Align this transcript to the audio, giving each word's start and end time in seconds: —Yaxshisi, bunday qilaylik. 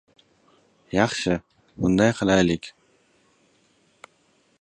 —Yaxshisi, 0.97 1.35
bunday 1.83 2.13
qilaylik. 2.21 2.71